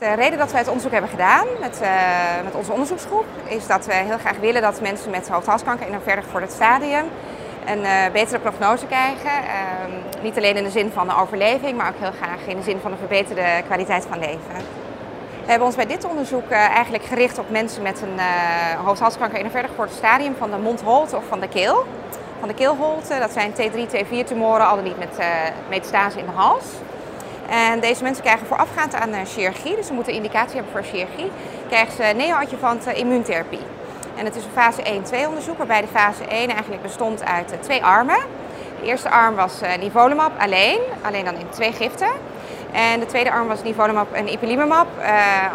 [0.00, 1.88] De reden dat wij het onderzoek hebben gedaan met, uh,
[2.44, 6.00] met onze onderzoeksgroep is dat we heel graag willen dat mensen met hoofdhalskanker in een
[6.00, 7.04] verder gevorderd stadium
[7.66, 9.30] een uh, betere prognose krijgen.
[9.30, 12.62] Uh, niet alleen in de zin van de overleving, maar ook heel graag in de
[12.62, 14.54] zin van een verbeterde kwaliteit van leven.
[15.44, 18.20] We hebben ons bij dit onderzoek uh, eigenlijk gericht op mensen met een
[18.84, 21.86] hoofdhalskanker in een verder gevorderd stadium van de mondholte of van de keel.
[22.38, 25.18] Van de keelholte, dat zijn T3, T4 tumoren, al dan niet met
[25.68, 26.64] metastase in de hals.
[27.50, 31.30] En deze mensen krijgen voorafgaand aan chirurgie, dus ze moeten indicatie hebben voor chirurgie,
[31.68, 33.60] krijgen ze neoadjuvante immuuntherapie.
[34.16, 34.82] En het is een fase
[35.24, 38.18] 1-2 onderzoek, waarbij de fase 1 eigenlijk bestond uit twee armen.
[38.80, 42.10] De eerste arm was nivolumab alleen, alleen dan in twee giften.
[42.72, 44.86] En de tweede arm was nivolumab en ipilimumab,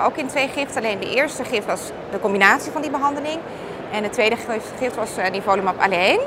[0.05, 0.84] ook in twee giften.
[0.84, 1.81] Alleen de eerste gift was
[2.12, 3.39] de combinatie van die behandeling.
[3.91, 4.36] En de tweede
[4.80, 6.20] gift was nivolumab alleen.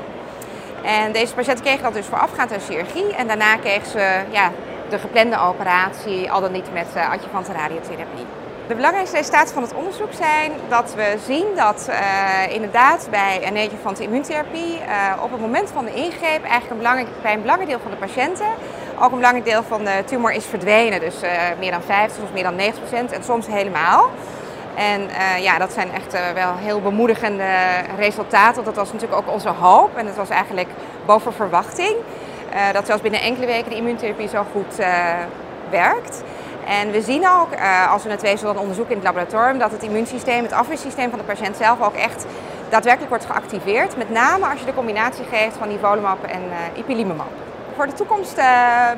[0.83, 3.15] En deze patiënten kregen dat dus voorafgaand aan chirurgie.
[3.15, 4.51] En daarna kregen ze ja,
[4.89, 8.25] de geplande operatie, al dan niet met uh, adjuvante radiotherapie.
[8.67, 13.57] De belangrijkste resultaten van het onderzoek zijn dat we zien dat uh, inderdaad bij een
[13.57, 17.69] adjuvante immuuntherapie uh, op het moment van de ingreep eigenlijk een belangrijk, bij een belangrijk
[17.69, 18.47] deel van de patiënten
[18.99, 20.99] ook een belangrijk deel van de tumor is verdwenen.
[20.99, 21.15] Dus
[21.59, 24.09] meer dan 50 of meer dan 90 procent en soms helemaal.
[24.75, 25.01] En
[25.41, 27.47] ja, dat zijn echt wel heel bemoedigende
[27.97, 28.63] resultaten.
[28.63, 30.69] Dat was natuurlijk ook onze hoop en dat was eigenlijk
[31.05, 31.95] boven verwachting.
[32.53, 34.87] Uh, dat zelfs binnen enkele weken de immuuntherapie zo goed uh,
[35.69, 36.23] werkt.
[36.67, 39.71] En we zien ook, uh, als we het wezen dan onderzoeken in het laboratorium, dat
[39.71, 42.25] het immuunsysteem, het afweersysteem van de patiënt zelf ook echt
[42.69, 43.97] daadwerkelijk wordt geactiveerd.
[43.97, 46.41] Met name als je de combinatie geeft van nivolumab en
[46.75, 47.31] ipilimumab.
[47.75, 48.35] Voor de toekomst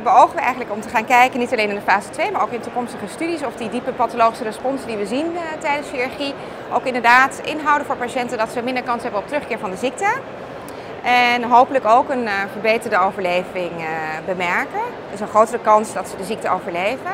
[0.04, 2.52] beogen we eigenlijk om te gaan kijken, niet alleen in de fase 2, maar ook
[2.52, 6.34] in toekomstige studies, of die diepe pathologische responsen die we zien tijdens chirurgie
[6.74, 10.08] ook inderdaad inhouden voor patiënten dat ze minder kans hebben op terugkeer van de ziekte.
[11.04, 13.86] En hopelijk ook een uh, verbeterde overleving uh,
[14.26, 14.82] bemerken.
[15.12, 17.12] Dus een grotere kans dat ze de ziekte overleven.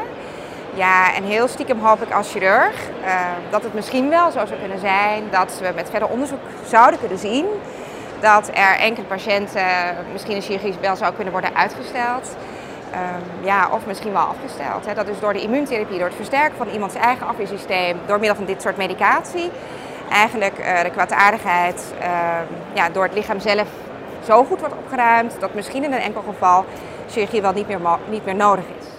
[0.73, 3.15] Ja, en heel stiekem hoop ik als chirurg uh,
[3.49, 7.17] dat het misschien wel zo zou kunnen zijn dat we met verder onderzoek zouden kunnen
[7.17, 7.45] zien
[8.19, 9.65] dat er enkele patiënten
[10.11, 12.35] misschien een chirurgie wel zou kunnen worden uitgesteld.
[12.93, 14.85] Um, ja, of misschien wel afgesteld.
[14.85, 14.93] Hè.
[14.93, 18.45] Dat is door de immuuntherapie, door het versterken van iemands eigen afweersysteem, door middel van
[18.45, 19.51] dit soort medicatie,
[20.09, 22.07] eigenlijk uh, de kwaadaardigheid uh,
[22.73, 23.67] ja, door het lichaam zelf
[24.25, 26.65] zo goed wordt opgeruimd dat misschien in een enkel geval
[27.09, 27.79] chirurgie wel niet meer,
[28.09, 28.96] niet meer nodig is.